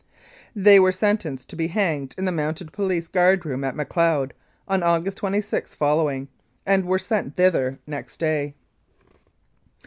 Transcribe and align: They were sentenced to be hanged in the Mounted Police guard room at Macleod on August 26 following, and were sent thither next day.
They 0.55 0.79
were 0.79 0.91
sentenced 0.91 1.47
to 1.51 1.55
be 1.55 1.67
hanged 1.67 2.15
in 2.17 2.25
the 2.25 2.31
Mounted 2.31 2.73
Police 2.73 3.07
guard 3.07 3.45
room 3.45 3.63
at 3.63 3.75
Macleod 3.75 4.33
on 4.67 4.81
August 4.81 5.17
26 5.19 5.75
following, 5.75 6.27
and 6.65 6.85
were 6.85 6.97
sent 6.97 7.35
thither 7.37 7.77
next 7.85 8.17
day. 8.17 8.55